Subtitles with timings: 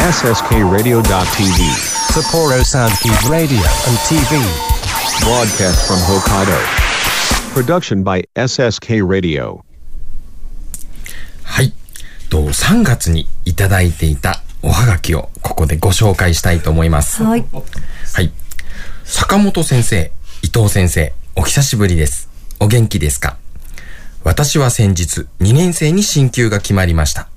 [0.00, 1.60] SSKRadio.tv.
[2.08, 4.40] Sapporo Soundkeep Radio and TV.
[5.20, 6.56] Broadcast from Hokkaido.
[7.52, 9.60] Production by SSK Radio.
[11.42, 11.74] はい。
[12.30, 17.22] と、3月にいただいていたおはがきをここでご紹介したいと思います。
[17.22, 17.44] はい。
[18.14, 18.32] はい。
[19.04, 20.10] 坂本先生、
[20.42, 22.30] 伊藤先生、お久しぶりです。
[22.58, 23.36] お元気ですか
[24.24, 27.28] 私は先日、2年生に進級が決まりました。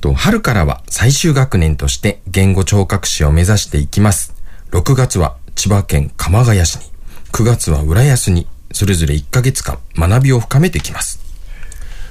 [0.00, 4.34] と、春からは最終学年として言語聴覚士を目指していきます。
[4.70, 6.84] 6月は千葉県鎌ヶ谷市に、
[7.32, 11.20] 9月は浦安に、それぞれ1ヶ月間学びを深めてきます。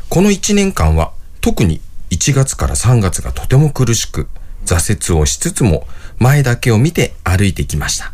[0.09, 1.12] この1年間は
[1.42, 4.28] 特に1月から3月がとても苦しく、
[4.66, 8.12] 挫折をしつつも前だけを見て歩いてきました。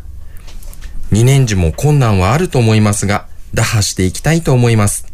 [1.12, 5.06] 2年時も困難はあると思いますが、打破していきたいと思います。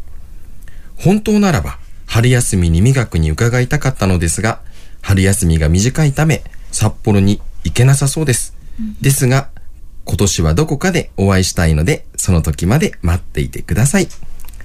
[0.96, 4.60] 本当ならば、春休みに美学に伺いたかったのですが、
[5.02, 8.56] 春休みが短いため、札幌に行けなさそうです。
[9.00, 9.50] ですが、
[10.04, 14.08] 今年はどこかでお会いしたいので、その時まで待っていてください。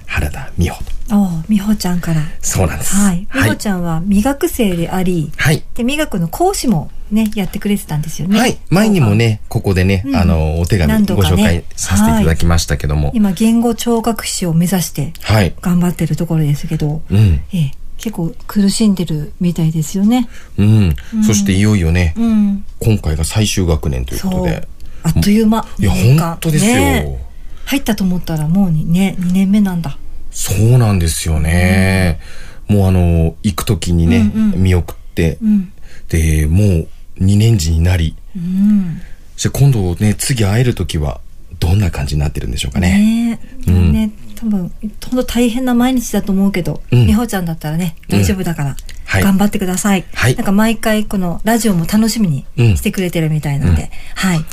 [0.06, 1.16] 原田美穂と。
[1.16, 2.22] おう美穂ちゃんから。
[2.40, 2.96] そうなんです。
[2.96, 3.28] はい。
[3.32, 3.48] 美はい。
[3.50, 5.62] 穂ちゃんは美学生であり、はい。
[5.74, 8.38] で、美学の講師もね、やってくれてたんですよね。
[8.38, 8.58] はい。
[8.68, 13.12] 前にもね、ここでね、うんあの、お手紙ご紹介させていただきましたけども。
[13.14, 15.54] 今、言語聴覚士を目指してはい。
[15.60, 17.40] 頑張ってるところですけど、うん。
[17.52, 20.28] ええ、結構苦しんでるみたいですよね。
[20.58, 20.96] うん。
[21.26, 22.64] そしていよいよね、うん。
[22.80, 24.68] 今回が最終学年ということで。。
[25.04, 25.66] あっという間。
[25.78, 26.74] いや、本当ですよ。
[26.74, 27.24] ね
[27.66, 29.96] 入ったと思ったらもうにね、2年目なんだ。
[30.30, 32.20] そうなんですよね。
[32.68, 35.72] もうあの、行く時にね、うんうん見送って、うん。
[36.08, 36.88] で、もう
[37.20, 39.00] 2年次になり、うん。
[39.36, 41.20] そして今度ね、次会える時は、
[41.60, 42.98] どんな感じになってるんでしょうかね。
[42.98, 43.92] ねえ、うん。
[43.92, 47.06] ね多分ほんと大変な毎日だと思うけど、うん。
[47.06, 49.22] 美穂ちゃんだったらね大丈夫だから、はい。
[49.22, 50.34] 頑張ってください、はい。
[50.34, 52.76] なんか毎回このラジオも楽しみにうん。
[52.76, 54.44] してくれてるみたいなんで、はい。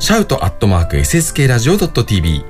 [0.00, 2.44] シャウトアットマーク sskradio.tv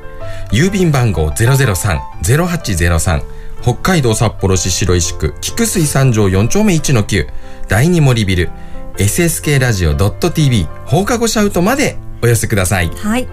[0.53, 3.23] 郵便番号003-0803
[3.63, 7.29] 北海道札幌市白石区菊水三条4丁目1の9
[7.69, 8.51] 第二森ビル
[8.97, 12.89] SSK ラジオ .tv 放課後シャウトまでお寄せください。
[12.89, 13.27] はい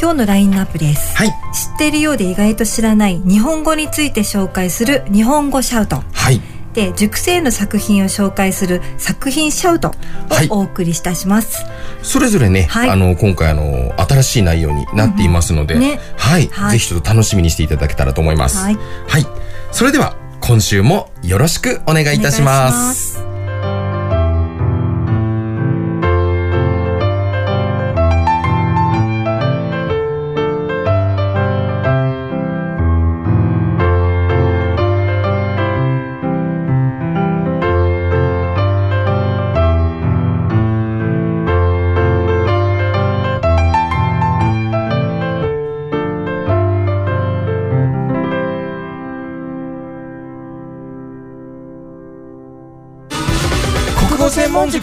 [0.00, 1.28] 今日のラインナップです、はい。
[1.28, 1.32] 知
[1.74, 6.40] っているようで意外と知らない日本語について紹介する日本語シャウトはい。
[6.74, 9.92] で塾生の作品を紹介する作品シャウトを
[10.28, 10.48] はい。
[10.50, 11.64] お送りいたします、
[12.02, 12.90] それぞれね、はい。
[12.90, 15.82] あの、今回あの、新しい内容になっていますので、うん。
[15.82, 16.00] うんね。
[16.16, 16.72] はい、はい。
[16.72, 18.58] ぜひちょっと楽しみにしていただけたらと思います。
[18.58, 18.78] はい。
[19.06, 19.26] はい。
[19.70, 23.31] それでは、今週もよろしくお願いいたします。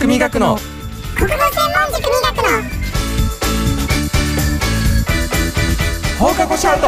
[0.09, 0.57] 塾磨くの
[1.15, 1.39] 国語専
[1.69, 2.43] 門塾磨くの
[6.17, 6.87] 放課後シャウト。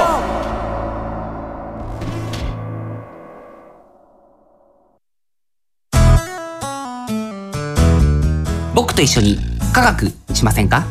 [8.74, 9.38] 僕と一緒に
[9.72, 10.88] 科学しませんか？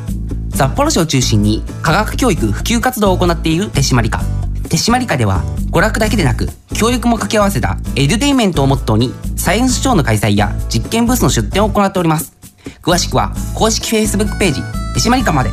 [0.55, 4.21] 札幌市を中心に科学教育普及活動を行っている手締まり課。
[4.69, 5.43] 手締まり課では
[5.73, 12.37] 娯楽だけでなく教育も掛け合わせたエデュテインメントをモットーにサイエンスショーの開催や実験ブースの出展を行っております。
[12.83, 14.61] 詳しくは公式 Facebook ページ
[14.93, 15.51] 手締まり課まで。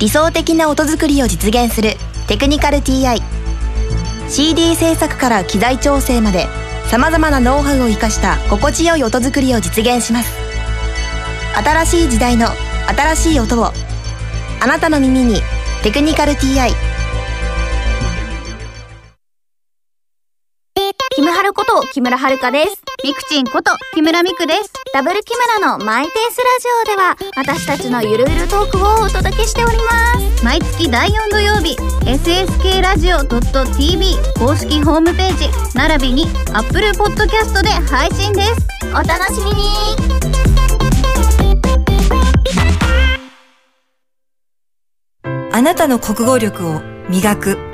[0.00, 1.92] 理想的な音作りを実現する
[2.26, 3.22] テクニカル TI
[4.28, 6.48] CD 制作から機材調整まで
[6.88, 10.32] さまざまなノウハウを生かした心地よい音作りを実現します。
[11.64, 12.48] 新しい時代の
[12.88, 13.66] 新しい音を
[14.60, 15.40] あなたの耳に
[15.84, 16.74] 「テクニカル TI」
[21.24, 22.82] ムハルこと木村遥です。
[23.02, 24.70] ミクチンこと木村ミクです。
[24.92, 30.44] ダブル木村のマイペースラジオでは私たちのゆるゆるトークをお届けしております。
[30.44, 38.66] 毎月第4土曜日、SSK ラジオ .tv 公式ホームページ、並びに Apple Podcast で配信です。
[38.90, 39.64] お楽しみに
[45.50, 47.73] あなたの国語力を磨く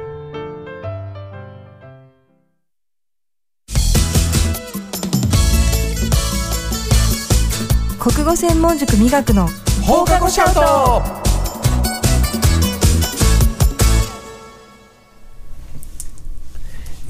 [8.41, 9.47] 専門塾美学の。
[9.85, 11.03] 放課後シャウト。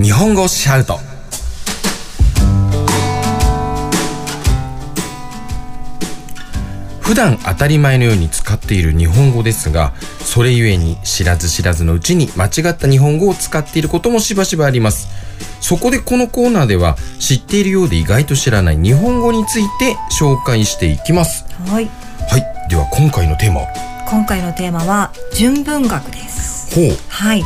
[0.03, 0.99] 日本語シャウト。
[6.99, 15.07] 普段当たり前のように使っている日本語ですがそれゆえに知らず知らずのうちに間違った日本語を使っていることもしばしばあります
[15.61, 21.45] そこでこのコーナーでは知っているようで意外と知らない日本語について紹介していきます。
[21.69, 21.89] はい。
[22.29, 22.69] はい。
[22.69, 23.67] では今回のテーマは？
[24.09, 26.75] 今回のテーマは純文学です。
[26.75, 26.97] ほう。
[27.07, 27.43] はい。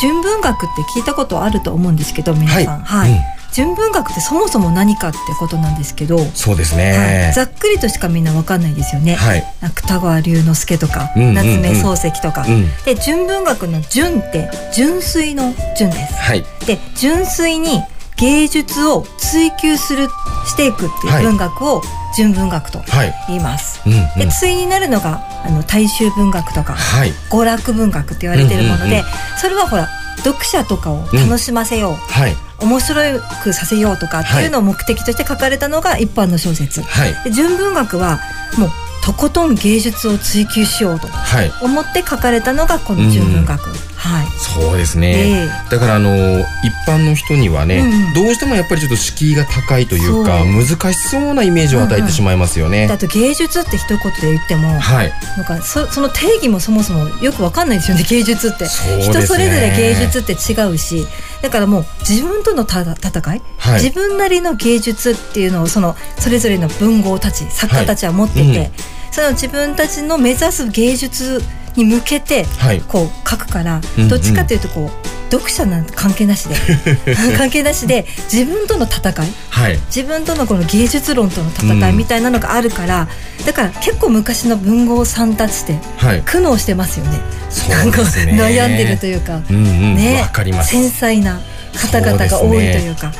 [0.00, 0.66] 純文学って
[0.98, 2.80] 聞いたことあると思うんですけど皆さん。
[2.80, 3.12] はい。
[3.12, 6.84] うん純文学ってそもそも何かってことなんですけど、そうですはい。
[6.84, 9.44] ねざっくりとしかみんなわかんないですよね、はい。
[9.60, 11.34] 芥川龍之介とか、うんうんうん。
[11.34, 12.66] 夏目漱石とか、うん。
[12.84, 16.14] で純文学の純って純粋の純です。
[16.14, 16.44] はい。
[16.66, 17.82] で純粋に
[18.16, 20.08] 芸術を追求する
[20.46, 21.24] していくってはい。
[21.24, 21.82] いう文学を
[22.16, 23.14] 純文学とはい。
[23.28, 23.98] 言います、うんうん。
[24.18, 27.12] で対になるのがあの大衆文学とかはい。
[27.30, 29.04] 娯楽文学って言われてるもので、うんうんうん。
[29.40, 29.88] それはほら
[30.18, 37.14] 読者とかを楽しませよう、はい面白くさせようとかっていうのを目的として書かれたのが一般の小説、はい。
[37.24, 38.20] で純文学は
[38.58, 38.70] もう
[39.04, 41.50] とことん芸術を追求しようとはい。
[41.62, 43.60] 思って書かれたのがこの純文学、
[44.00, 44.26] はい。
[44.38, 45.70] そうですね、ええ。
[45.70, 47.92] だからあの一般の人にはね、うん。
[47.92, 55.12] うんどうしてもやっぱりちょっと敷居が高いというか難しそうなイメージを与えてしまいますよね、であと芸術って一言で言ってもはい。
[55.36, 58.70] なんかそその定義もそもそもよくわかんないですよね 芸術って、ね。
[59.00, 61.06] 人それぞれ芸術って違うし。
[61.42, 63.82] だからもう自分とのた戦い、はい。
[63.82, 68.70] 自分なりの芸術っていうのをそのそれぞれの文豪たち作家たちは持ってて、はいうん。
[69.10, 71.42] その自分たちの目指す芸術
[71.76, 72.80] に向けてはい。
[72.80, 74.08] こう書くから、うんうん。
[74.08, 76.56] どっちかというとこう読者なんて関係なしで
[77.38, 79.78] 関係なしで自分との戦いはい。
[79.86, 83.08] 自分とのこの芸術論との戦いみたいなのがあるから、
[83.46, 86.22] だから結構昔の文豪さんたちってはい。
[86.24, 87.20] 苦悩してますよね。
[87.48, 88.32] そうですね。
[88.32, 89.94] なんか悩んでるというか、うんうん。
[89.96, 90.20] ね。
[90.22, 90.70] わかります。
[90.70, 91.40] 繊細な
[91.76, 93.12] 方々が多いというか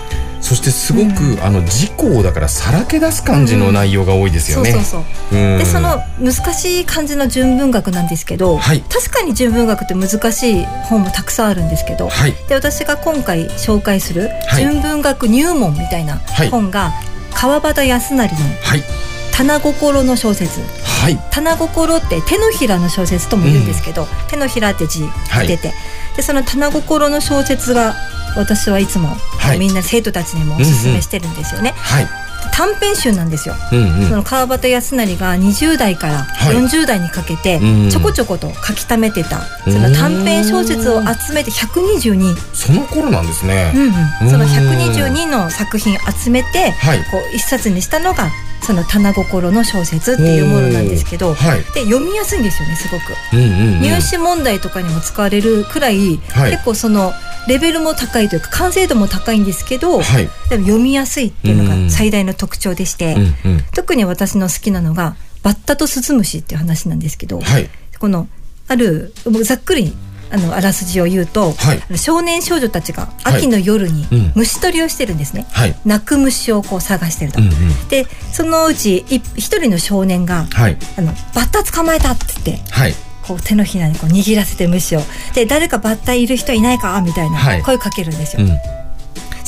[0.51, 8.81] そしてすごく、うあの事故をだからさらけ出す感じの内容が多いですよね、でその難しい感じの純文学なんですけど、はい。
[8.81, 12.35] 確かに純文学って難しい本もたくさんあるんですけど、はい。
[12.49, 14.63] で私が今回紹介するはい。
[14.65, 16.51] 純文学入門みたいなはい。
[16.51, 16.95] 本が、
[17.33, 18.83] 川端康成のはい
[19.31, 20.59] 「棚心」の小説。
[20.83, 21.19] はい。
[21.31, 25.47] 棚心って手のひらの小説とも言うんですけど、手のひらって字はい。
[25.47, 25.73] 出て、
[26.17, 27.95] でその棚心の小説が
[28.37, 29.59] 私はいつも、はい。
[29.59, 32.09] みんな生徒たちにもおすすめしてるんですよね、はい。
[32.53, 34.09] 短編集なんですよ、うんうん。
[34.09, 36.57] その川端康成が20代からはい。
[36.57, 44.51] 40代にかけてうんちょこちょこと書き溜めてた、その短編小説を集めて122、その頃なんですね、うんうん、そのうん。
[44.51, 46.99] 122の作品集めてはい。
[47.11, 48.31] こう一冊にしたのが
[48.63, 51.61] その棚心の小説っていうものなんですけど、はい。
[51.75, 53.03] で読みやすいんですよねすごく。
[53.33, 53.81] うんうんうん。
[53.81, 56.51] 入試問題とかにも使われるくらい、はい。
[56.53, 57.13] 結構その
[57.49, 60.29] レベルも高いというか完成度も高いんですけど、はい。
[60.49, 63.15] でも読みやすいっていうのうんが最大の特徴でして、
[63.45, 67.69] うんうん特に私の好きなのがバッタとスズムシっていう話なんですけど、はい。
[67.99, 68.29] この
[68.69, 69.13] ある
[69.43, 69.93] ざっくり
[70.33, 71.99] あのあらすじを言うと、はい。
[71.99, 73.37] 少年少女たちがはい。
[73.39, 74.33] 秋の夜にうん。
[74.35, 75.75] 虫取りをしてるんですね、はい。
[75.85, 77.89] 泣く虫をこう探してると、うんうん。
[77.89, 80.77] でそのうちい一人の少年がはい。
[80.97, 82.95] あのバッタ捕まえたって言ってはい。
[83.23, 85.03] こう手のひらにこう握らせて虫を。
[85.35, 87.63] で誰かバッタいる人いないかみたいなはい。
[87.63, 88.80] 声かけるんですよ、うん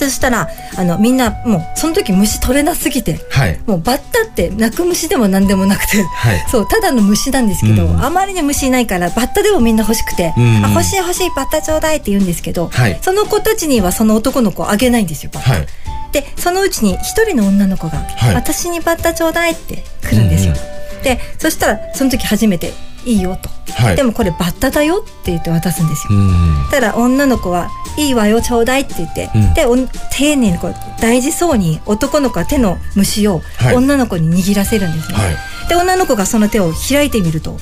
[0.02, 3.60] そしたらあのみんなもうその時虫取れなすぎてはい。
[3.66, 6.44] もうバッタって泣く虫でも何でもなくて、はい。
[6.48, 8.04] そうただの虫なんですけど、うん。
[8.04, 10.64] あまりに虫いないからバッタでもみんな欲しくて、うん。
[10.64, 12.98] あ欲しい欲しいバッタちょうだいって言うんですけど、はい。
[13.00, 15.66] その子たちにはその男の子をあげないんですよバッタ、はい。
[16.12, 18.34] でそのうちに一人の女の子が、はい。
[18.34, 20.54] 私にバッタちょうだいって来るんですよ、
[20.96, 21.02] うん。
[21.02, 22.72] でそしたらその時初めて
[23.04, 23.96] いいよと、はい。
[23.96, 26.66] でもこれバッタだよって言って渡すんですよ、うん。
[26.70, 27.68] ただ女の子は
[27.98, 29.54] 「いいわよちょうだい」って言って、うん。
[29.54, 33.76] で丁寧にこう大事そうに男の子は手の虫をはい。
[33.76, 35.36] 女の子に握らせるんですね、はい。
[35.68, 37.58] で女の子がその手を開いてみると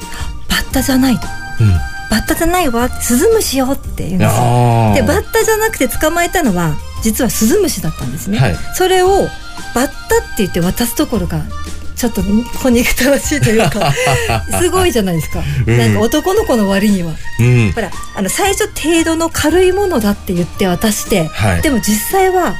[0.48, 1.26] 「バッタじゃない」と。
[1.60, 1.72] うん
[2.10, 8.56] 「バッタじゃないわ」スズムシよって言うんですでバッタじゃなくて捕まえたのは実はスズムシだったんですね、はい。
[8.74, 9.28] それを
[9.74, 9.94] バッタって
[10.38, 11.40] 言って渡すところが
[12.02, 12.20] ちょっと
[12.58, 13.94] 小憎たらしいというか
[14.60, 15.78] すごいじゃないですか、うん。
[15.78, 17.12] なんか男の子の割には。
[17.38, 17.72] うん。
[17.72, 21.62] ほらあの最初程度の軽いものだって言って渡して、はい。
[21.62, 22.56] でも実際は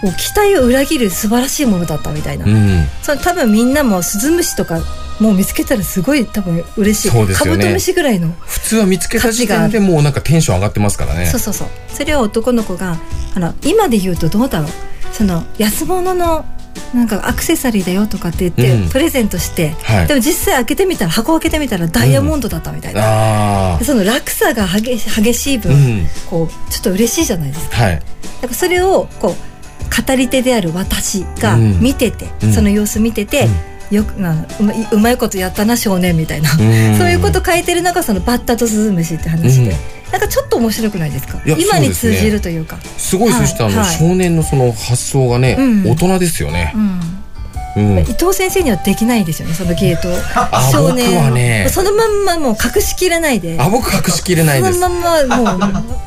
[0.00, 2.88] もう期待を裏切る素晴らしいものだったみたいな、うん。
[3.02, 4.80] その多分みんなもスズムシとか
[5.18, 7.12] もう見つけたらすごい多分嬉しい。
[7.12, 7.34] ね。
[7.34, 11.26] カブトムシぐらいの普通は見つけた時点でもうなんかテンション上がってますからね。
[11.26, 11.68] そうそうそう。
[11.92, 12.96] それを男の子が
[13.34, 14.68] あの今で言うとどうだろう。
[15.12, 16.44] その安物の
[16.94, 18.88] なんかアクセサリーだよとかって言って、うん。
[18.88, 20.06] プレゼントして、はい。
[20.06, 26.06] でも実際開けてみたら箱開けてみたらダイヤモンドだったみたいな、あでその落差が激し激しい分、あうん。
[26.30, 27.76] こうちょっと嬉しいじゃないですか。
[27.76, 27.94] はい。
[27.96, 28.06] だか
[28.48, 31.80] らそれをこう語り手である私がうん。
[31.80, 32.52] 見てて、うん。
[32.52, 33.48] その様子見てて、
[33.90, 36.58] よくなうまいうまいことやったな少年みたいな、うん。
[36.98, 39.76] そういうこと書いてるのがそのバッタとスズムシって話で、うん。
[40.12, 41.40] なんかちょっと面白くないですか？
[41.46, 42.78] 今に通じるというか。
[42.98, 43.40] すごいはい。
[43.42, 43.96] そしてあのはい。
[43.96, 45.90] 少年のその発想がねうん。
[45.90, 46.74] 大人ですよね
[47.76, 47.98] うん。
[47.98, 50.08] うん伊藤先生にはできないですよねそのゲート。
[50.34, 51.68] あ少年僕はね。
[51.70, 53.56] そのまんまもう隠しきれないで。
[53.58, 54.80] あ僕隠しきれないです。
[54.80, 55.66] そのまんまも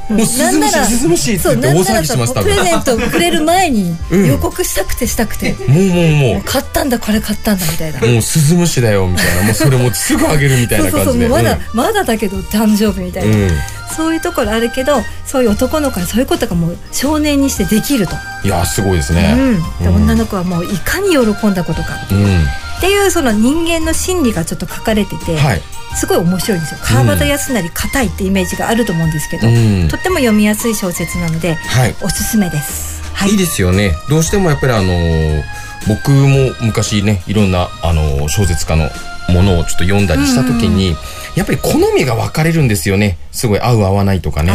[0.09, 4.27] うもうスズムシスズムシってそう言って大騒なんならさぎします多分プレゼントくれる前にうん。
[4.27, 5.77] 予告したくてしたくて、もうもう。
[5.77, 7.65] ももう買ったんだこれ買ったんだ。
[7.65, 9.43] みたいなうもうスズムシだよみたいな。
[9.43, 11.25] もうそれもうすぐあげるみたいそうそうそな感じで。
[11.25, 13.49] うもうまだ、まだだけど誕生日みたいな、うん
[13.95, 18.13] そういうところあるけどそういう男の子はそういうことがもう少年にしてできると、
[18.43, 19.95] いやすごいですうねん、でうん。
[20.03, 21.95] 女の子はもういかに喜んだことか。
[22.11, 22.43] うん。
[22.77, 25.61] っていうその人間の心理がちょっと書かれてて、はい。
[25.95, 26.79] すごい面白いんですよ。
[26.83, 29.87] 川端康成硬いってイメージがあると思うんですけど、うん。
[29.87, 31.95] とっても読みやすい小説なのではい。
[32.03, 33.01] おすすめです。
[33.13, 33.31] はい。
[33.31, 33.93] いいですよね。
[34.09, 35.43] どうしてもやっぱりあのー
[35.87, 38.89] 僕も昔ねいろんなあのー小説家の
[39.29, 40.95] ものをちょっと読んだりした時に、
[41.35, 43.17] やっぱり好みが分かれるんですよね。
[43.31, 44.53] すごい合う合わないとかね。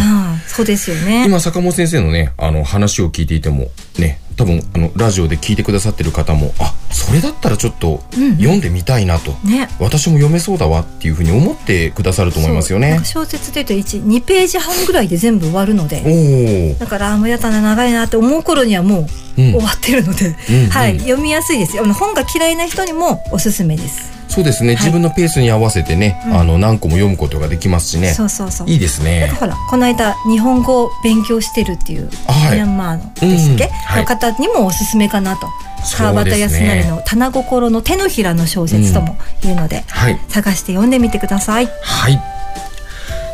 [0.49, 1.25] そうですよね。
[1.25, 9.69] 今坂本先生のねあの話を聞いていてもね多分あのラジオで聞いてくださってる方もあそれだったらちょっとうん読んでみたいなと、ね。
[9.79, 13.00] 私も読めそうだわっていうふうに思ってくださると思いますよね。
[13.05, 16.75] 小説で言うと1 2ページ半ぐらいで全部終わるので。
[16.79, 19.07] だからあもうやだな長いなって思う頃にはもう
[19.38, 19.52] うん。
[19.52, 21.85] 終わってるので、うんはい、うん読みやすいですよ。
[21.85, 24.76] あの本が嫌いな人にもおすすめです、そうですね、はい。
[24.76, 26.37] 自分のペースに合わせてね、うん。
[26.37, 28.12] あの何個も読むことができますしね。
[28.12, 28.71] そうそうそう。
[28.71, 29.33] いいですね。
[29.38, 32.57] ほらこの間日本語を勉強してるっていうはい。
[32.57, 33.71] ミャンマーのでしたっけ、うん。
[33.71, 34.02] はい。
[34.02, 35.49] の方にもおすすめかなと。
[35.97, 40.19] 川端康成の「棚心の手のひらの小説」ともいうので、はい。
[40.29, 41.69] 探して読んでみてください。
[41.83, 42.42] はい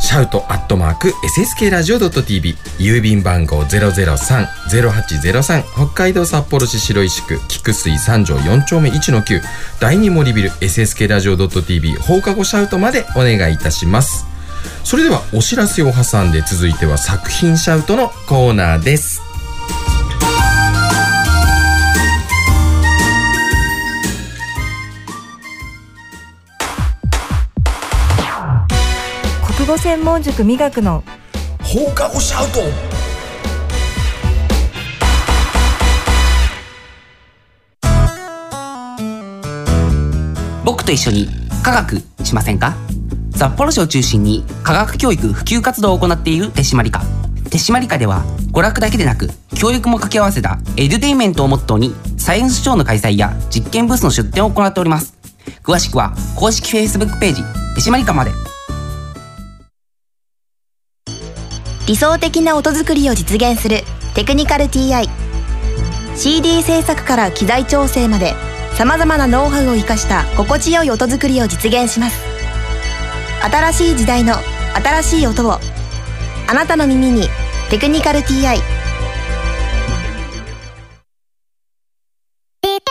[0.00, 9.40] シャウトアットマーク SSK ラジオ .tv 郵便番号003-0803北海道札幌市白石区菊水三条4丁目1の9
[9.80, 14.27] 第二森ビル SSK ラジオ .tv 放課後シャウトまでお願いいたします。
[14.84, 19.20] それではお知らせを挟んで続いては作品シャウトのコーナーです。
[29.56, 31.04] 国語専門塾美学の。
[31.62, 32.60] 放課後シャウト。
[40.64, 41.28] 僕と一緒に
[41.62, 42.74] 科学しませんか？
[43.38, 47.02] 札幌市を中心に科学教育普及活動を行っている手締まり課
[47.48, 55.16] 手締まり課では娯楽だけでなく教育も掛け合わせたエデュテインメントをモットーにサイエンスショーの開催や実験ブースの出展を行っております。
[55.62, 57.42] 詳しくは公式 Facebook ページ
[57.76, 58.32] 手締まり課まで。
[61.86, 63.82] 理想的な音作りを実現する
[64.14, 65.06] テクニカル TICD
[66.62, 68.34] 制作から機材調整まで
[68.74, 72.27] さまざまなノウハウを生かした心地よい音作りを実現します。
[73.42, 74.34] 新しい時代の
[74.74, 75.58] 新しい音を
[76.46, 77.28] あなたの耳に
[77.70, 78.60] 「テクニカル TI」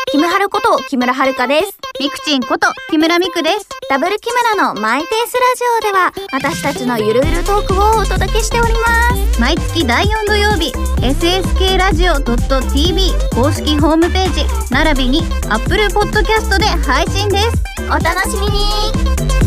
[0.09, 1.77] キムハルこと木村遥です。
[1.99, 3.67] ミクチンこと木村ミクです。
[3.89, 9.39] ダブル木村のマイペースラジオでは私たちのゆるゆるトークをお届けしております。
[9.39, 17.63] 毎月第4土曜日、ssk ラジオ .tv 公式ホームページ、並びに Apple Podcast で配信です。
[17.89, 19.46] お楽しみに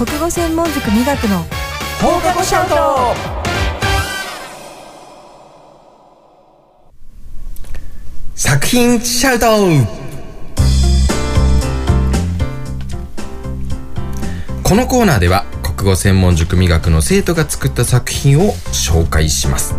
[0.00, 1.40] 国語専門塾磨くの
[2.00, 3.14] 放課後シャウト。
[8.34, 9.46] 作品シャウト。
[14.62, 19.74] このコーナーでは国語専門塾美学の生徒が作った作品を紹介します。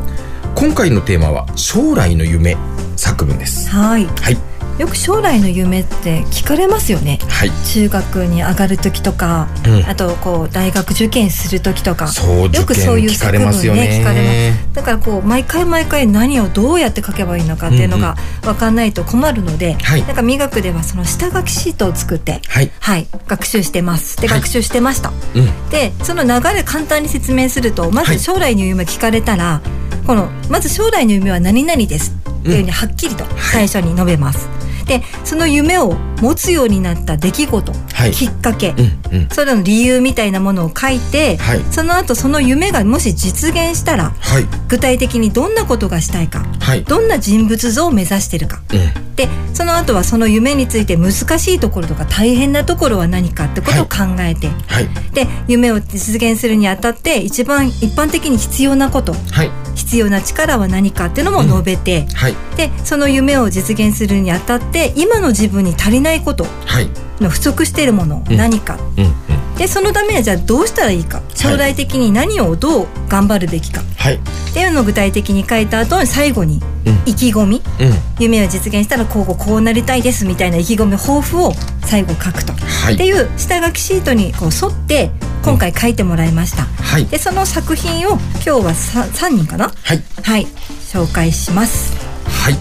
[0.53, 2.57] 今回のテーマは将来の夢
[2.95, 3.71] 作文です。
[3.71, 4.05] はい。
[4.05, 4.50] はい
[4.81, 7.19] よく将来の夢って聞かれますよね。
[7.29, 7.51] はい。
[7.71, 9.85] 中学に上がる時とか、うん。
[9.85, 12.07] あとこう大学受験する時とか。
[12.07, 20.01] そうよくそういう作文聞かれますだからこう毎回毎回何をどうやって書けばいいのかっていうのが分かんないと困るので、はい。
[20.07, 22.71] なんか美学ではその下書きシートを作ってはい。
[22.79, 23.07] はい。
[23.27, 24.17] 学習してます。
[24.17, 24.39] で、はい。
[24.39, 25.11] 学習してました。
[25.35, 25.69] うん。
[25.69, 28.17] でその流れ簡単に説明するとまはい。
[28.17, 29.61] ず将来の夢聞かれたら、
[30.07, 34.49] このまず将来の夢は何々ですっていうふうにはっきりと最初に述べます、
[34.91, 38.11] でその夢を持つようになった出来事、はい。
[38.11, 39.29] きっかけ、うんうん。
[39.29, 41.63] それの理由みたいなものを書いて、はい。
[41.71, 44.45] その後その夢がもし実現したらはい。
[44.67, 46.83] 具体的にどんなことがしたいかはい。
[46.83, 48.61] どんな人物像を目指してるか。
[48.73, 49.15] うん。
[49.15, 51.23] でその後はその夢について難し
[51.53, 54.89] いところとか大変なところは何かってことを考えて、はい。
[55.13, 59.13] で夢を実現するにあたって一番一般的に必要なこと。
[59.13, 62.35] はい必要な力は何かっていうのも述べて、はい。
[62.57, 66.45] でその夢を実現するにあたって今の自分に足りないこと。
[66.65, 66.89] はい
[67.21, 69.13] の不足しているものうん何か、うんうん
[69.57, 71.21] でそのためにはじゃあどうしたらいいか。
[71.35, 73.83] 将来的に何をどう頑張るべきか。
[73.95, 74.15] はい。
[74.15, 74.19] っ
[74.53, 81.53] ていうのを具体的に書いた後に最後にうん意気込み、うん夢を実現したらこうこうこうなりたいですみたいな意気込み抱負を
[81.85, 82.95] 最後書くと、はい。
[82.95, 85.11] っていう下書きシートにこう沿って
[85.43, 87.05] 今回書いてもらいました、はい。
[87.05, 89.71] でその作品を今日は 3, 3人かな？
[89.83, 90.01] はい。
[90.23, 90.47] はい。
[90.91, 91.93] 紹介します。
[92.25, 92.55] はい。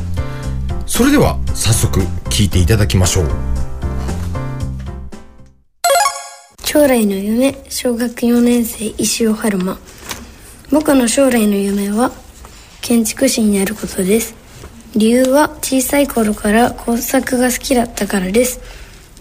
[0.84, 3.30] それでは早速聞いていただきましょう
[6.72, 9.76] 将来の夢小学4年生石尾春馬。
[10.70, 12.12] 僕の将来の夢は
[12.80, 14.36] 建築士になることです。
[14.94, 18.60] 理由は小さい頃から工作が好きだったからです。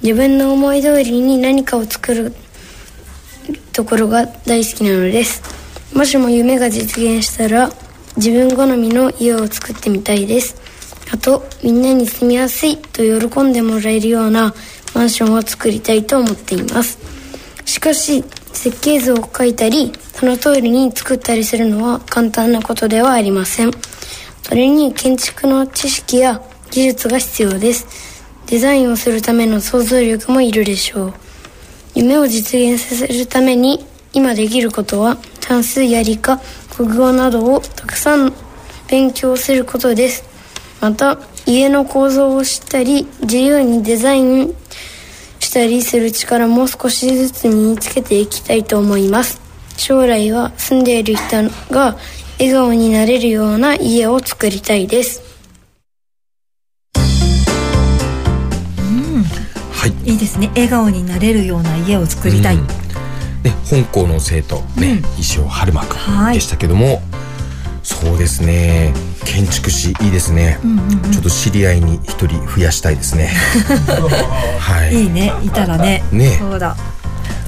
[0.04, 2.36] 自分の思い通りに何かを作る
[3.74, 5.42] ところが大好きなのです。
[5.96, 7.72] もしも夢が実現したら
[8.16, 10.56] 自分好みの家を作ってみたいです。
[11.12, 14.54] あとみんなに住みやすいと喜んでもらえるような
[14.94, 17.09] マンションを作りたいと思っています。
[17.80, 23.72] しかし設計図を描いたりその通りに作ったりするのは簡単なことではありません。
[24.44, 27.88] それに建築の知識や技術が必要です。
[28.48, 31.14] デザインをするための想像力もいるでしょう。
[31.96, 36.38] 夢を実現させるために今できることは算数や理科
[36.76, 38.34] 国語などをたくさん
[38.90, 40.26] 勉強することです。
[40.82, 44.54] また家の構造を知ったり自由にデザイン
[45.50, 49.42] したりする力も少しずつ身につけていきたいと思います。
[49.78, 51.98] 将来は住んでいる人が
[52.38, 55.24] 笑顔になれるような家を作りたいです。
[59.72, 60.12] はい。
[60.12, 60.50] いいですね。
[60.50, 62.68] 笑顔になれるような家を作りたい、うん。
[62.68, 62.76] ね、
[63.68, 67.02] 本校の生徒ね、石尾春馬くはいんでしたけども、
[68.00, 68.94] そうですね。
[69.26, 70.58] 建築士いいですね、
[71.12, 73.28] ちょっと知り合いに一人増やしたいですね。
[74.58, 75.04] はい。
[75.04, 75.34] いいね。
[75.44, 76.04] いたらね。
[76.12, 76.38] ね。
[76.40, 76.78] そうだ。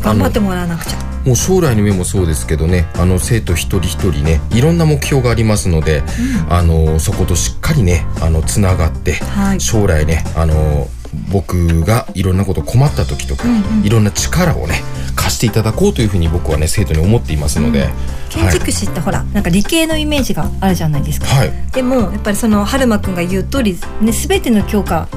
[0.03, 0.97] 頑張ってもらわなくちゃ。
[1.25, 2.87] もう将来の夢もそうですけどね。
[2.97, 4.41] あの生徒一人一人ね。
[4.51, 6.03] いろんな目標がありますので、
[6.49, 9.61] あのそことしっかりねあのつながって、はい。
[9.61, 10.89] 将来ねあの
[11.31, 13.43] 僕がいろんなこと困った時とか、
[13.83, 14.81] いろんな力をね
[15.15, 17.89] 貸していただこうというふうに僕はね生徒に思っていますので、
[18.29, 21.51] 建築士ってほらなんか理系のイメージがあるじゃないですか、はい。
[21.73, 25.07] でもやっぱりその春馬くんが言う通りね全ての教科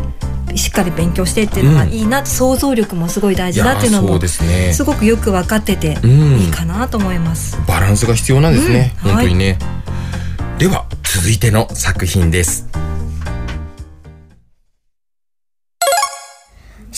[0.54, 1.90] しっかり勉強してっていうのがうん。
[1.90, 6.10] いいな、想像力もすごい大い事だっていうのもですごくよく分かっててうん。
[6.38, 9.10] いいかなと思います、バランスが必要なんですね、うん。
[9.12, 9.58] 本当にね、
[10.58, 12.68] では続いての作品です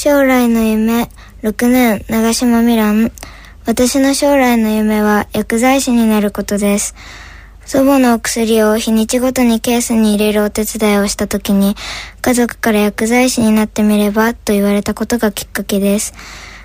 [0.06, 1.10] 将来の夢、
[1.42, 3.10] 6年、長島ミラン。
[3.64, 6.94] 私の将来の夢は薬剤師になることです。
[7.64, 11.74] 祖母のお薬を日にちごとにケースに入れるお手伝いをした時に、
[12.22, 16.14] 家族から薬剤師になってみればと言われたことがきっかけです。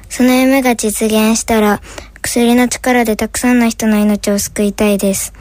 [0.08, 1.82] その夢が実現したら、
[2.22, 5.34] 薬の力でたくさんの人の命を救いたいです。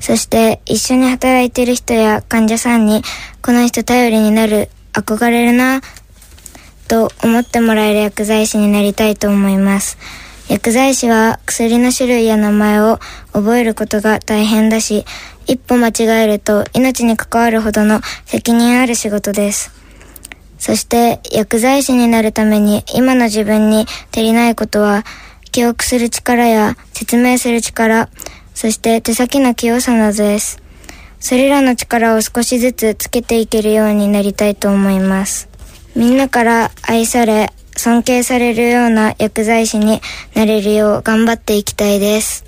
[0.00, 3.02] そして、一緒に働いている人や患者さんに、
[3.42, 5.82] この人頼りになる、憧れるな、
[6.88, 9.98] と思ってもらえる薬剤師になりたいと思います。
[10.48, 13.00] 薬剤師は薬の種類や名前を
[13.32, 15.04] 覚えることが大変だし、
[15.46, 19.72] 一歩間違えると命に関わるほどの責任ある仕事です。
[20.58, 25.04] そして薬剤師になるために今の自分に足りないことは
[25.52, 28.08] 記憶する力や説明する力、
[28.54, 30.62] そして手先の器用さなどです。
[31.18, 35.48] それらの力を少しずつつけていけるようになりたいと思います。
[35.96, 40.02] みんなから愛され、尊敬されるような薬剤師に
[40.34, 42.44] なれるよう頑張っていきたいです。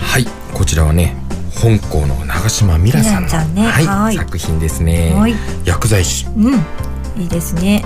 [0.00, 1.16] はいこちらはね
[1.54, 3.68] 本校の長島美奈さんのね。
[3.68, 4.16] はいはい。
[4.16, 5.34] 作品ですね、はい。
[5.64, 6.26] 薬剤師。
[6.26, 7.22] うん。
[7.22, 7.84] いいですね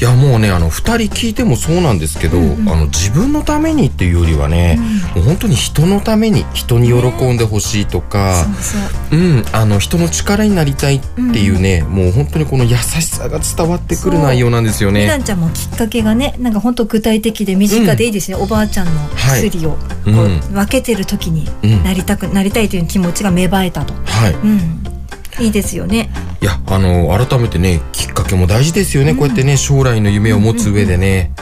[0.00, 2.40] いやもうねあの2人聞いてもそうなんですけど、あ
[2.76, 4.78] の自分のためにっていうよりはね、
[5.14, 9.40] もう本当に人のために人に喜んでほしいとか、そうそうう。
[9.40, 15.02] ん、あの人の力になりたいっていうね、もう本当にこの優しさが伝わってくる内容なんですよね。
[15.02, 25.03] みなちゃんもきっかけがねなんか本当具体的で身近でいいですね、おばあちゃんの薬をこう、うん分けてる時にうんなりたく、なりたいという気持ちが芽生えたと、はい、うん、
[25.40, 26.10] いいですよね。
[26.40, 31.32] いやあの改めてねきっかけも大事ですよね、こうやってね将来の夢を持つ上でね。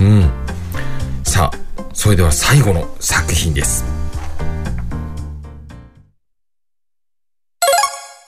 [0.00, 0.30] うん、
[1.24, 3.84] さあそれでは最後の作品です。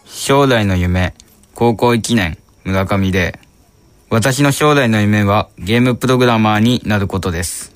[0.06, 1.14] 将来の夢、
[1.54, 3.40] 高校1年、村上で、
[4.08, 7.72] 私の将来の夢はゲームプログラマーになることです。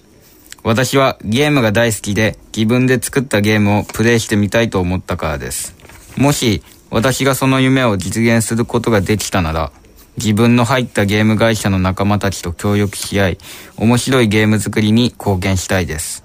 [0.62, 5.74] 私はゲームが大好きで自分で作ったゲームをプレイしてみたいと思ったからです。
[6.16, 9.72] もし私がその夢を実現することができたなら、
[10.16, 13.38] 自分の入ったゲーム会社の仲間たちと協力し合い、
[13.76, 16.24] 面白いゲーム作りに貢献したいです。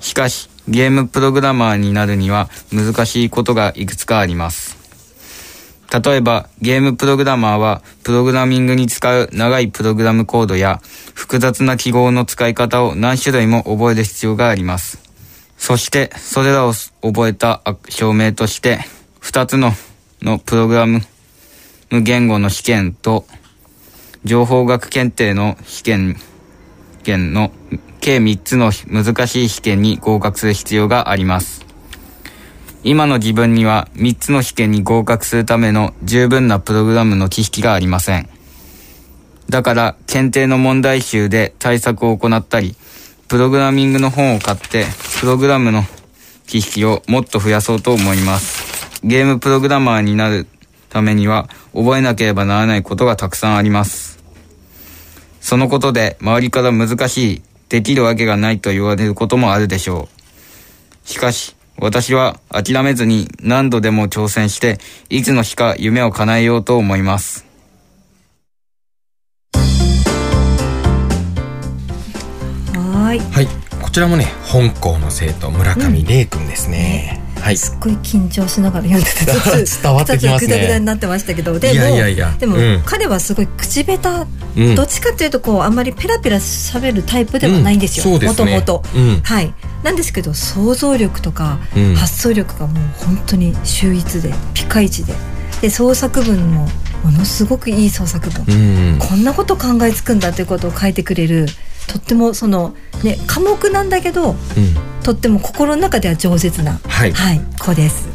[0.00, 4.78] しかし、ゲームプログラマーになるには難しいことがいくつかあります。
[5.90, 10.82] 例えば、ゲームプログラマーは、プログラミングに使う長いプログラムコードや、
[11.14, 14.98] 複雑な記号の使い方を何種類も覚える必要があります。
[15.56, 18.80] そして、それらを覚えた証明として、
[19.20, 19.72] 二つの、
[20.22, 21.02] のプログラム
[21.90, 23.24] 言語の試験と、
[24.24, 26.16] 情報学検定の試験、
[27.00, 27.50] 試験の
[28.00, 31.66] 計3つの難しい試験に合格する必要があります。
[32.84, 38.28] 今の自分には3つの試験に合格するための十分なプログラムの知識がありません。
[39.48, 42.76] だから、検定の問題集で対策を行ったり、
[43.28, 44.84] プログラミングの本を買って、
[45.20, 45.84] プログラムの
[46.46, 48.67] 知識をもっと増やそうと思います。
[49.04, 50.46] ゲームプログラマーになる
[50.88, 54.22] ためには、覚えなければならないことがたくさんあります。
[55.40, 60.08] そのことで、周りから難しい、できるわけがないと言われることもあるでしょ
[61.04, 61.08] う。
[61.08, 64.78] しかし、私は諦めずに何度でも挑戦して、
[65.10, 67.46] いつの日か夢を叶えようと思います。
[72.74, 73.48] はーいはい
[73.80, 77.56] こちらもね本校の生徒村上玲くんですね、はい。
[77.56, 79.24] すっごい緊張しながら読んでて
[79.82, 80.38] 伝わってきますね。
[80.38, 82.34] ちょっとグダグダになってましたけどでもいやいやいや。
[82.38, 82.82] でも、うん。
[82.84, 84.74] 彼はすごい口下手、うん。
[84.74, 89.20] どっちかっていうとこうあんまりペラペラ喋るタイプではないんですよ、もともとうん。
[89.22, 89.52] はい。
[89.82, 91.94] なんですけど想像力とか、うん。
[91.94, 95.14] 発想力がもう本当に秀逸でピカイチで。
[95.60, 96.68] で創作文も
[97.04, 98.98] ものすごくいい創作文、うん。
[98.98, 101.46] こんなこと考えつくんだということを書いてくれる
[101.88, 104.36] とってもそのね寡黙なんだけどうん
[105.02, 107.12] とっても心の中では饒舌な、はい
[107.58, 108.08] 子です。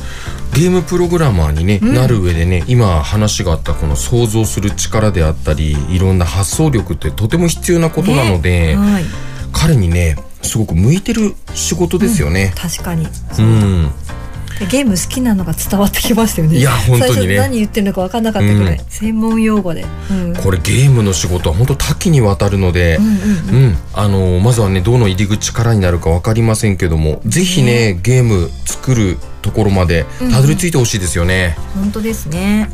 [0.54, 9.04] ゲームプログラマーに、ねうんなる上でね今話があったこの想像する力であったりいろんな発想力ってとても必要なことなので、ねはい
[9.52, 12.54] 彼にねすごく向いてる仕事ですよね。
[12.58, 13.08] 確かに
[13.40, 13.92] うん。
[14.60, 16.58] でゲーム好きなのが伝わってきましたよね。
[16.58, 17.38] いや本当にね。
[17.38, 18.86] 何言ってるのか分かんなかったぐらい、うん。
[18.86, 20.36] 専門用語で、うん。
[20.36, 31.56] これゲームの仕事は本当多岐にわたるので、うん、あのまずはねどの入り口からになるかわかりませんけども、ぜひねゲーム作るところまでたどり着いてほしいですよね。
[31.76, 32.70] 本当ですね。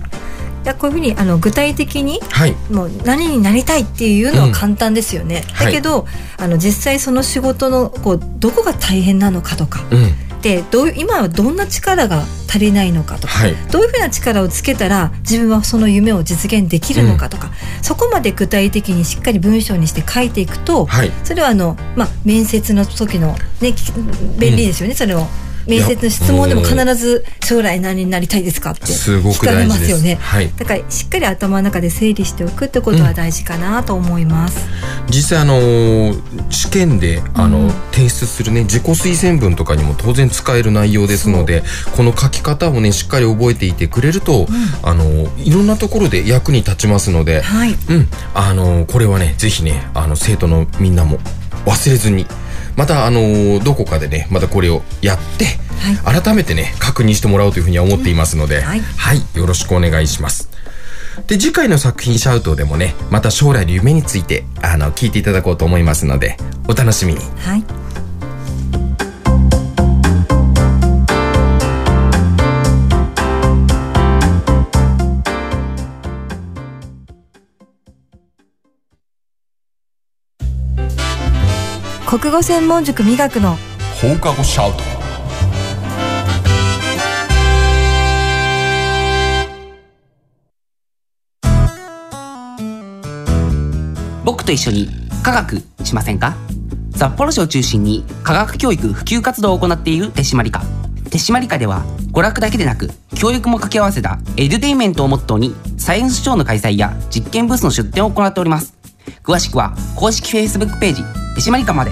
[0.63, 2.52] いやこういうふうにあの具体的にはい。
[2.70, 6.06] もう何になりたいっていうのは簡単ですよね、はいだけど
[6.38, 10.29] あの実際その仕事のこうどこが大変なのかとかうん。
[10.41, 13.56] でどう今はどんな力が足りないのかとか、はい。
[13.71, 21.12] どういうふうな力をつけたら自分はその夢を実現できるのかとか、そこまで具体的にしっかり文章にして書いていくと、はい。
[21.23, 23.91] それはあの、まあ、面接の時の、ね、き
[24.39, 25.28] 便利ですよね、それを。
[25.69, 29.67] 面接の質問でも必ず将来何になりたいですかってすごく聞かれ。
[29.67, 30.15] ますよね。
[30.15, 30.51] はい。
[30.58, 34.67] だからしっかり頭の中で整理しておくってことは大事かなと思います。
[35.10, 41.63] 実際あのー試験であの、うん提出するね自己推薦文とかにも当然使える内容ですので
[41.97, 44.47] この書き方をねしっかり覚えていてくれると、
[44.84, 47.71] あのーいろんなところで役に立ちますので、はい。
[47.71, 51.19] うんあのーこれはねぜひねあの生徒のみんなも
[51.65, 52.25] 忘れずに
[52.80, 55.46] またあのーどこかでねまたこれをやって、
[56.06, 60.50] 改めてね確認してもらおうというふうには思っていますので、はいはい、よろしくお願いします。
[61.28, 66.38] で、次回の作品シャウトでもね、また将来の夢について、あの、聞いていただこうと思いますので、
[66.70, 67.20] お楽しみに。
[67.20, 67.63] はい。
[82.10, 83.56] 国語専門塾美学の。
[84.02, 84.80] 放課後シャウト。
[94.26, 94.89] 僕と一緒に
[95.22, 96.36] 科学しませんか？
[96.95, 100.62] 札幌市を中心に科学教育普及活動を行っている手締まり課
[101.12, 108.79] 手締まり課では娯楽だけでなく教育も掛け合わせたエデュテインメントをモットーにサイエンスショーの開催や実験ブースの出展を行っております
[109.24, 111.04] 詳しくは公式 Facebook ページ
[111.36, 111.91] 手締まり課まで。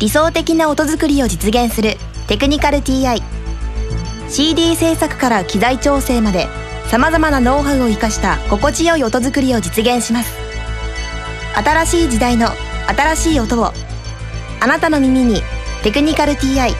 [0.00, 1.96] 理想的な音作りを実現する
[2.26, 3.22] テクニカル TI
[4.28, 6.48] CD 制作から機材調整まで
[6.86, 10.32] さまざまなノウハウを生かした心地よい音作りを実現します。
[11.54, 12.48] 新しい時代の
[12.88, 13.72] 新しい音を
[14.60, 15.42] あなたの耳に
[15.82, 16.74] 「テクニカル TI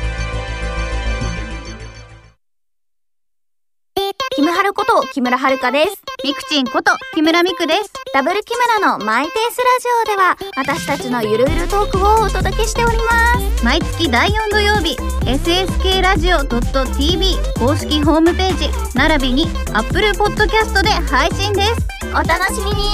[5.12, 6.02] 木村遥です。
[6.24, 7.92] ミクチンこと木村ミクです。
[8.14, 13.62] ダブル木村のマイペースラジオでは私たちのゆるゆるトークをお届けしております。
[13.62, 14.96] 毎月第4土曜日、
[15.26, 21.74] ssk ラジオ .tv 公式ホームページ、並びに Apple Podcast で配信です。
[22.12, 22.88] お楽しみに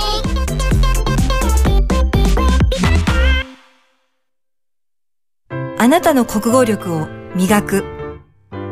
[5.79, 7.99] あなたの国語力を磨く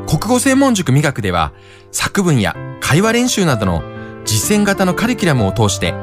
[0.07, 1.53] 国語専門塾美学では、
[1.97, 3.83] 作文や会話練習などの
[4.27, 5.95] 実践型のカリキュラムを通して、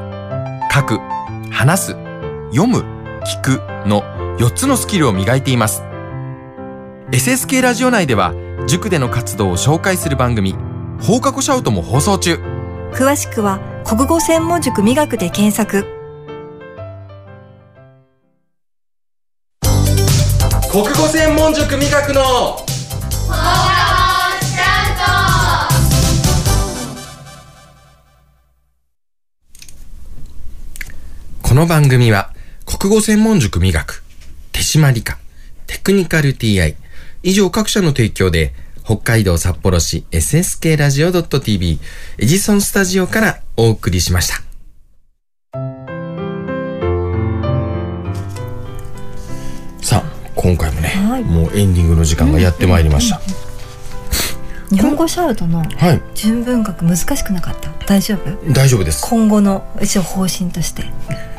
[0.74, 1.00] 書く、
[1.52, 1.92] 話す、
[2.52, 2.80] 読む、
[3.24, 4.02] 聞くの
[4.40, 5.84] 4つのスキルを磨いています。
[7.12, 8.34] SSK ラジオ内では、
[8.68, 10.56] 塾での活動を紹介する番組、
[11.00, 12.40] 放課後シャウトも放送中。
[12.94, 15.86] 詳しくは国語専門塾美学で検索
[20.72, 22.58] 国語専門塾美学の
[31.54, 32.32] この番組は
[32.66, 34.04] 国語専門塾美学
[34.54, 35.20] 手締まり課
[35.68, 36.74] テクニカル TI
[37.22, 41.78] 以上各社の提供で北海道札幌市 SSK ラジオ .tv
[42.18, 44.42] エジソンスタジオからお送りしました。
[49.84, 50.04] さあ、
[50.36, 51.24] 今回もね、はい。
[51.24, 53.22] もうエンディングの時間がやってまいりました。
[54.72, 57.70] 日本語シャウトのはい、純文学難しくなかった？
[57.86, 58.52] 大丈夫？
[58.52, 59.08] 大丈夫です。
[59.08, 60.86] 今後の一応方針として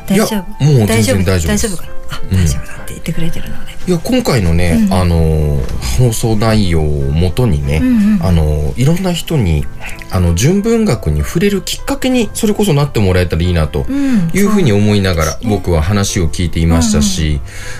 [0.07, 0.63] 大丈夫？
[0.63, 1.51] いやもう全然大丈夫？
[1.51, 1.89] 大丈夫かな？
[2.09, 3.71] あ、大丈夫だって言ってくれてるので。
[3.87, 7.81] いや、今回のね、あのー放送内容をもとにね、
[8.21, 9.65] あのーいろんな人に、
[10.11, 14.29] あの、純文学に触れるきっかけに、それこそなってもらえたらいいなとん。
[14.33, 17.39] いうふうに思いながら、僕は話を聞いていましたし、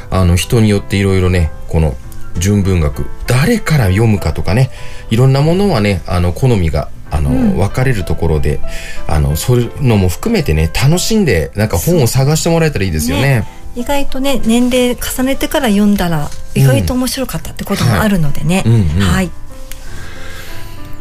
[0.10, 1.96] あの、人によっていろいろね、この、
[2.38, 4.70] 純文学、誰から読むかとかね、
[5.10, 8.60] いろんなものはね、あの、好みが、あの、分かれるところで、
[9.08, 13.48] あの、そういうのも含めてね、楽しんで、なんか本を探してもらえたらいいですよね。
[13.76, 18.86] 意外とね年齢重ねてから読んだら意外と面白かったってこともあるのでね、はいうんうん。
[19.02, 19.32] はい。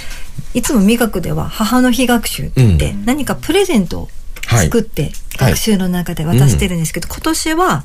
[0.53, 4.09] いつも美学では母の日学習って言って、何かプレゼントを
[4.47, 5.13] はい作って、はい
[5.55, 7.85] 学習の中で渡してるんですけど、今年は、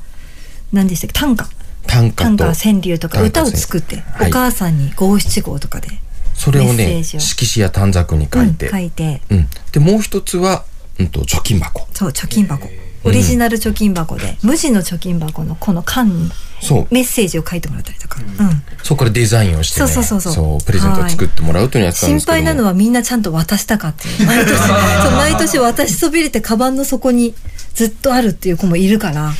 [0.72, 1.48] 何でしたっけ短歌。
[1.86, 5.88] 短歌と短歌、川柳とか歌を作って、はいお母さんに五七五とかで、
[6.34, 9.48] それをね、色紙や短冊に書いて、うん書いて、うん。
[9.72, 10.64] で、もう一つは、
[10.98, 11.86] うんと、貯金箱。
[11.92, 12.68] そう、貯金箱。
[13.02, 16.86] オリジナル貯金箱で、無地の貯金箱のこの缶にそう。
[16.90, 18.20] メッセージを書いてもらったりとか。
[18.20, 18.62] うん。
[18.82, 19.86] そこからデザインをしてね。
[19.88, 22.00] そうそうそうそうプレゼントを作ってもらうというやつ。
[22.00, 24.26] 心配なのはみんなちゃんと渡したかっていう。
[24.26, 24.64] 毎年、 そ
[25.08, 27.34] う毎年渡しそびれてカバンの底に
[27.74, 29.32] ずっとあるっていう子もいるから。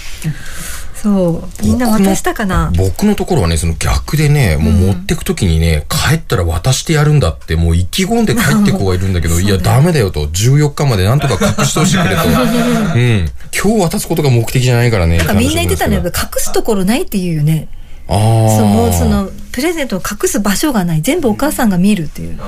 [1.03, 1.65] そう。
[1.65, 12.23] みんな渡したかな僕のところはね、その逆でね、もう持ってくときにね、帰ったら渡してやるんだって、もう意気込んで帰って子がいるんだけど、いや、ダメだよと、14日までなんとか隠してほしいくれと。
[12.95, 13.31] うん。
[13.53, 15.17] 今日渡すことが目的じゃないからね。
[15.19, 15.99] なんかみんな言ってたね。
[15.99, 16.03] ね。
[16.05, 17.69] 隠すところないって言うよね。
[18.11, 21.03] そう、もうその、プレゼントを隠す場所がない。
[21.03, 22.39] 全部お母さんが見るっていう。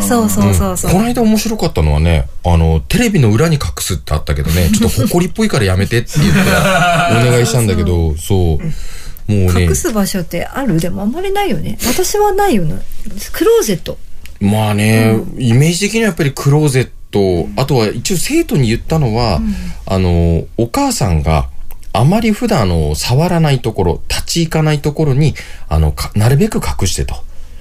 [0.00, 0.92] そうそうそうそう。
[0.92, 9.32] この間面白かったのはね、あの、テレビの裏に隠すってあったけどね、 ちょっと埃っぽいからやめてって言って、お願いしたんだけど、そう。
[9.32, 11.76] もうね隠、す場所ってあるでもあんまりないよね。
[11.86, 12.76] 私はないよね。
[13.32, 13.98] クローゼット。
[14.40, 19.40] まあね、イメージ的にはやっぱりクローゼット、あとは一応生徒に言ったのは、
[19.86, 21.48] あの、お母さんが
[21.92, 25.34] あまり普段あの、触らないところ、立ち行かないところに、
[25.68, 27.16] あの、かなるべく隠してと。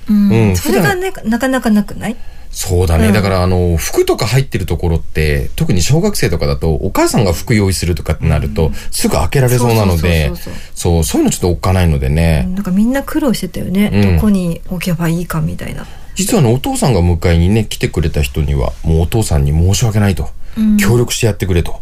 [0.10, 2.16] うんうんそれがね、なかなかなくない？
[2.50, 3.08] そうだね。
[3.08, 10.32] うんだから、あの、服とか入ってるところって、特に小学生とかだと、お母さんが服用意するとかってなると、すぐ開けられそうなので
[10.74, 12.50] そうそういうのちょっとおっかないのでね。
[12.54, 13.92] なんかみんな苦労してたよね。
[13.94, 15.86] うんどこに置けばいいかみたいな。
[16.16, 20.30] 実はね、お父さんが迎えにね、来てくれた人には、もうお父さんに申し訳ないと。
[20.58, 21.82] うん協力してやってくれと。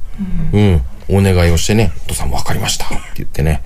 [0.51, 0.81] うん。
[1.09, 2.85] お願いをしてね、お父さんも分かりました。
[2.85, 3.61] って言ってね。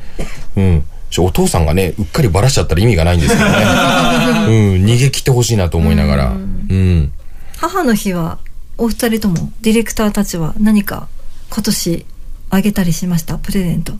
[0.55, 0.85] うん。
[1.17, 3.55] お父さんがね、うっかりバラしちゃったら意味がないんですけどね。
[3.55, 4.85] うん。
[4.85, 6.25] 逃げ切ってほしいなと思いながら。
[6.27, 6.37] う
[6.73, 7.11] ん。
[7.57, 8.37] 母の日は
[8.77, 11.09] お二人ともディレクターたちは何か
[11.49, 12.05] 今年
[12.49, 13.93] あげたりしましたプレゼント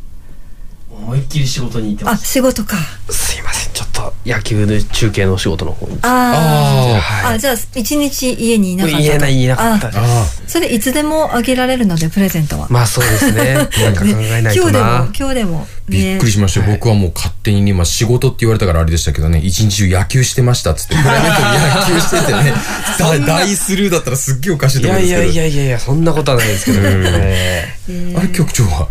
[0.99, 2.77] 思いっきり仕事に行ってまあす仕事か。
[3.09, 3.73] すいません。
[3.73, 5.97] ちょっと野球の中継のお仕事の方に。
[6.01, 6.99] あー。
[6.99, 8.97] はいあじゃあ一日家にいなかった。
[8.97, 9.87] と言えないなかった。
[9.87, 13.53] ですあそれいつでもあげられるのでプレゼントは、まあそうですね。
[13.83, 16.59] なんか考えない今日でもとな今日でもびっくりしました。
[16.61, 16.65] よ。
[16.71, 21.41] 僕はもう勝手にね、まあ仕事って言われたからあれでしたけどね、一日中野球してましたっつって、 プライベート
[21.87, 22.53] で野球しててね、
[22.99, 25.23] 大大スルーだったらすっげえおかしいいと思うんですけど。
[25.23, 27.79] やいやいやいやいやそんなことはないですけどね。
[28.17, 28.87] あれ局長は？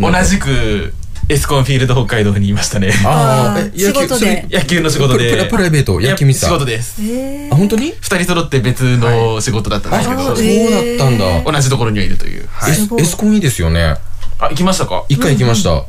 [0.00, 0.94] 同じく
[1.28, 2.92] エスコンフィールド北海道にいましたね。
[3.06, 3.72] あー。
[3.74, 4.46] え仕事で。
[4.50, 5.30] 野球の仕事で。
[5.30, 6.48] プラプライベート野球見てた？
[6.48, 7.02] いや仕事です。
[7.02, 7.92] えあ、本当に？
[7.92, 10.42] 二人揃って別の仕事だったんですけど、あそうだ
[10.80, 11.52] ったんだ。
[11.52, 13.96] 同じところにはいるという、エスエスコンいいですよね。
[14.40, 15.04] あ行きましたか？
[15.08, 15.84] 一回行きました。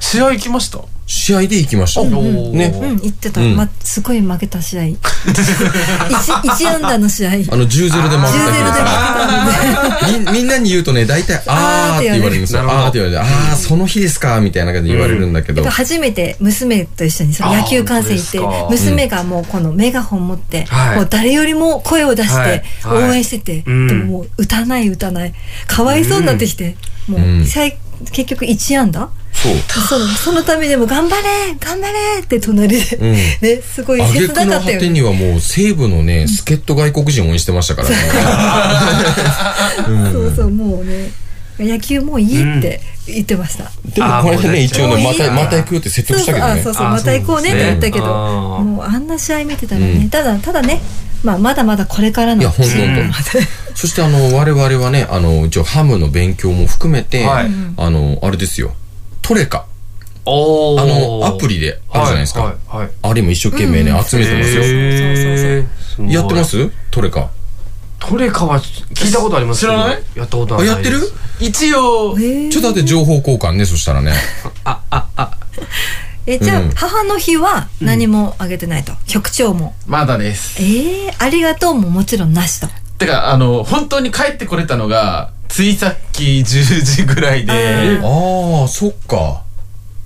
[0.00, 0.80] 試合行きました？
[1.08, 2.04] 試合で行きました。
[2.04, 2.10] ね。
[2.10, 3.40] うん、言ってた。
[3.40, 3.56] うん。
[3.56, 4.84] まあ、すごい負けた試合。
[4.92, 4.98] 一、
[6.44, 7.30] 一安打の試合。
[7.30, 12.36] あの、10-0で負けたけどさ、みみんなに言うとね、大体、あーって言われる。
[12.36, 12.60] んですよ。
[12.60, 15.64] あーって言われて、あー、その日ですかみたいな感じで言われるんだけど。
[15.70, 18.40] 初めて娘と一緒にその野球観戦行って
[18.70, 20.96] 娘がもうこのメガホン持って、はい。
[20.96, 22.60] もう誰よりも声を出しはい。
[22.60, 23.10] てはい。
[23.10, 23.86] 応援してて、うん。
[23.88, 25.32] でももう歌ない歌ない。
[25.66, 26.76] かわいそうになってきて、
[27.08, 27.46] もう、うん。
[27.46, 27.78] 最
[28.12, 29.10] 結局1安打？
[29.32, 29.54] そう。
[29.86, 33.12] そのそのためでも頑張れ頑張れって隣で、うん。
[33.40, 34.72] ねすごい挙切なかったよね。
[34.74, 37.96] 果てにはもう西部のね、助っ人外国人を応援してましたからね。
[39.88, 39.92] う。
[40.10, 40.12] ん。
[40.12, 41.10] そうそうもうね
[41.58, 43.70] 野球もういいって言ってました。
[43.94, 46.62] でもこれでね、一応ね、また、また行くよって説得したけどね。
[46.62, 50.10] そうそうあそうそうまた行こうねって言ったけどもうあんな試合見てたらね、うん。
[50.10, 50.80] ただただね
[51.24, 53.00] まあまだまだこれからのいや、ほんとほんと。
[53.80, 57.50] そしてあの、我々はね、あの、一応ハムの勉強も含めて、はい。
[57.76, 58.74] あの、あれですよ、
[59.22, 59.58] トレカ。
[59.58, 59.64] あ
[60.26, 62.42] の、アプリであるじゃないですか。
[62.42, 62.90] はいはいはい。
[63.02, 64.02] あれも一生懸命ね、うん。
[64.02, 66.10] 集めてますよ。
[66.10, 66.72] やってます？
[66.90, 67.30] トレカ。
[68.00, 69.60] トレカは聞いたことあります？
[69.60, 70.02] けど知らない？
[70.16, 70.98] やったことはあ、ないやってる？
[71.38, 74.12] 一応、ちょっとだって情報交換ね、そしたらね。
[76.26, 76.70] えじゃあ、うん。
[76.70, 79.76] 母の日は何もあげてないと、局長も。
[79.86, 80.60] まだです。
[80.60, 82.66] ええありがとうももちろんなしと
[82.98, 86.44] てか、あの、本当に帰ってこれたのが、ついさっき10
[86.84, 87.52] 時ぐらいで、
[88.02, 89.42] ああ、そっか。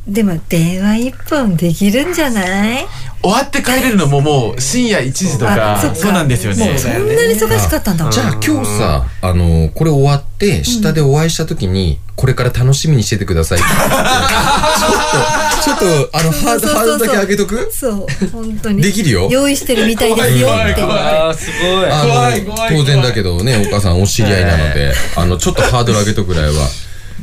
[0.06, 2.86] でも電話一本できるんじゃない？
[3.22, 5.96] 終わって帰れるのももう深夜1時とか、あそっか。
[5.96, 6.68] そうなんですよね。
[6.68, 8.10] もうそんなに忙しかったんだ。
[8.10, 13.68] じゃあ今日さ、あの、これ終わって、下でお会いした時に、これから楽しみにしててくださいって。
[15.62, 17.70] ちょっと、ちょっと、あの、ハード、ハードだけ上げとく？
[17.72, 18.82] そう本当に。
[18.82, 19.28] できるよ。
[19.30, 26.68] 用意してるみたいですよっあーすごいあの当然だけどね、お母さんお知り合いなので、あの、ちょっとハードル上げとくぐらいは。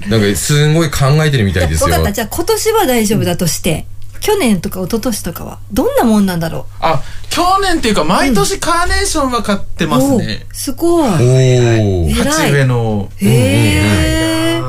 [0.07, 1.87] なんか、すんごい考えてるみたいですよ。
[1.87, 2.13] 分かった。
[2.13, 3.85] じゃあ今年は大丈夫だとして、
[4.21, 10.45] 去年とか一昨年とかはどんなもんなんだろあ、去年っていうか、毎年カーネーションは買ってうますね。
[10.51, 11.09] おすごい。
[11.09, 13.09] お鉢植えの。
[13.17, 14.61] へえ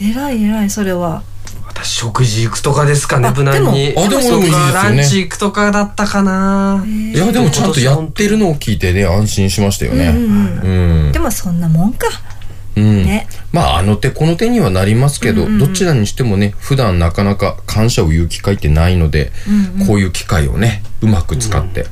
[0.00, 1.22] 偉い偉いそれは。
[1.66, 3.92] 私食事行くとかですかねあ無難に。
[3.92, 4.72] でもあでもでもいいですよね。
[4.74, 6.84] ランチ行くとかだったかな。
[6.86, 10.08] いや、でもちゃんとやってるのを聞いてね、安心しましたよね。
[10.08, 11.06] うん。
[11.06, 11.12] うん。
[11.12, 12.08] でもそんなもんか
[12.78, 13.04] うん。
[13.04, 13.26] ね。
[13.52, 15.58] まあ、あの手この手にはなりますけど、うんうんうん。
[15.60, 19.86] どちらにしてもね、普段なかなか感謝を言う機会ってないので、うんうん。
[19.86, 21.86] こういう機会をね、うまく使って。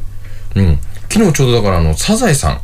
[0.54, 0.78] うん。
[1.08, 2.60] 昨日ちょうどだから、あの、サザエさん。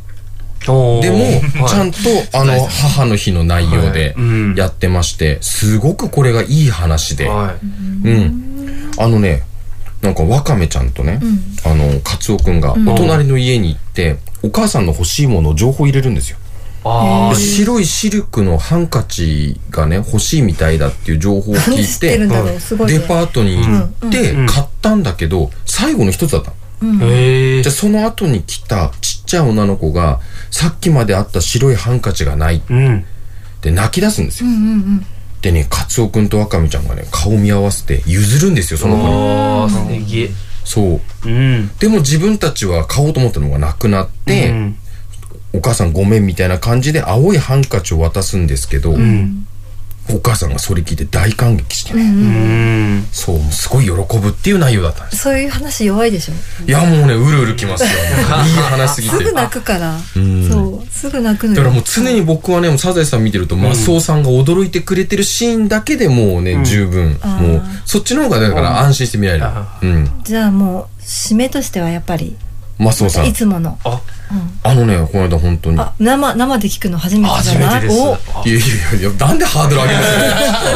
[0.65, 1.99] でも、ちゃんと、
[2.35, 4.15] あの、母の日の内容で
[4.57, 7.27] やってまして、すごくこれがいい話で。
[7.27, 8.91] うん。
[8.99, 9.43] あのね、
[10.03, 11.21] なんか、ワカメちゃんとね、
[11.65, 12.89] あの、カツオくんが、うん。
[12.89, 16.39] お隣の家に行って、お母さんの欲しいものを情報入れるんですよ。
[16.85, 22.27] あで白いシルクのハンカチがね欲しいみたいだっていう情報を聞いてデ
[23.07, 26.57] パートに行ってうん買ったんだけど最後の一つだったの。
[26.83, 27.03] うん。
[27.03, 30.21] へえじゃあその後に来たちっちゃい女の子が
[30.51, 32.63] さっきまであった白いハンカチがない。
[32.69, 33.05] うん。
[33.61, 34.51] で泣き出すんですよ。
[34.51, 35.07] うんうん
[35.41, 40.29] でねカツオくんとワカメちゃんがね顔見合わせて譲るんですよその子に。
[40.65, 41.29] そう。
[41.29, 41.69] うん。
[41.79, 44.77] でも自分たちは買おうと思ったのがなくなって、うん
[45.53, 49.47] お母さんごめんみたいな感じで青いハンカチを渡すんですけど、ん。
[50.11, 52.09] お母さんがそれ聞いて大感激してね、うん。
[52.09, 55.23] うんうんそうすごい喜ぶっていう内容だったんです。
[55.23, 56.35] そういう話弱いでしょ。
[56.67, 57.91] いやもうねうるうるきますよ。
[58.47, 59.17] いい話すぎて。
[59.17, 59.97] すぐ泣くから。
[60.17, 60.49] うん。
[60.51, 61.57] そうすぐ泣くのよ。
[61.57, 67.19] だからもう常に僕はね、もうサザエさん見てると、マスオさんが驚いてくれてるシーンだけでもうね、十分。
[67.21, 67.47] あー。
[67.47, 69.47] もう、そっちの方がだから安心して見られる。
[69.83, 70.11] うん。
[70.25, 72.37] じゃあもう締めとしてはやっぱり
[72.79, 73.27] マスオさん。
[73.27, 73.33] い。
[73.33, 73.79] つもの。
[73.85, 74.01] あ
[74.75, 75.79] のね、この間本当に。
[75.81, 78.59] あ生生で聞くの初めてじゃない初めてですおいやい
[79.05, 80.01] やいや、なんでハードル上げま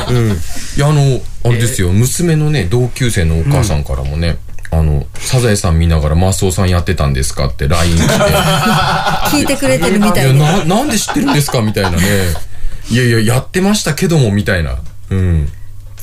[0.06, 0.30] す うん。
[0.30, 0.34] い
[0.76, 4.38] や、あの、あれですよ、娘のね、同級生のお母さんからもね、
[4.70, 8.06] あの、サザエさん見ながらマスオさんやってたんですかって LINE 来て。
[9.38, 11.60] 聞いてくれてるみたいいでやな、なんで知ってるんですか？
[11.62, 11.98] みたいなね。
[12.90, 14.76] いやいや、やってましたけども、みたいな。
[15.10, 15.48] うん。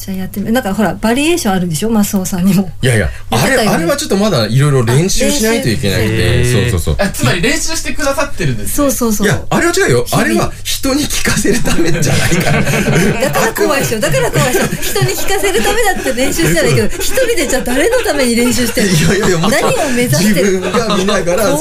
[0.04, 2.70] じゃあやってみなんかほらバリエーションあるんでしょマスオさんにも。
[2.82, 7.08] いやいや、あれ、あれはちょっとまだいろいろ練習しないといけなくあて、練習そうそうそう。
[7.08, 10.06] あつまり練習してくださってるんですそうそうそういや、あれは違うよ。
[10.12, 12.62] あれは人に聞かせるためじゃないから。
[12.62, 14.00] だから怖いでしょ。
[14.02, 14.66] だから怖いでしょ。
[14.68, 18.94] 人に聞かせるためだって練習したらいいけど一人でじゃあ誰のために練習してるの？
[18.94, 21.58] いやいやいや、何を目指して自る分が見ながら、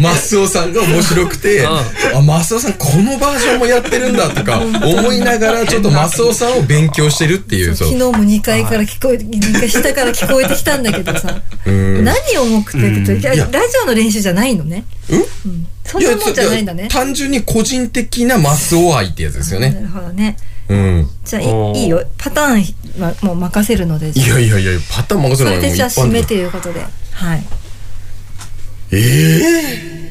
[0.00, 7.88] マスオさんが面白くて、あ、マスオさんこのバージョンもやってるんだとか、思いながら、ちょっとマスオさんを勉強してるっていう、そう。
[7.88, 11.42] 昨日も2階から聞こえて2階下から聞こえてきたんだけどさ。
[11.66, 12.04] うん。
[12.04, 12.72] 何を目的
[13.04, 13.20] とラ
[13.68, 14.84] ジオの練習じゃないのね。
[15.10, 15.66] うん。
[15.84, 16.84] そそんなもんじゃないんだね。
[16.84, 19.80] や単純に個人的なマスオ愛ってやつですよなね。
[19.80, 20.36] るほどね。
[20.68, 21.10] うん。
[21.24, 22.04] じゃあいいよ。
[22.16, 26.80] パターンはもう任せるのでいやいやいや、パターン任せそるのはもう一れでじゃあ締めということで。
[27.12, 27.42] はい。
[28.92, 30.03] ええ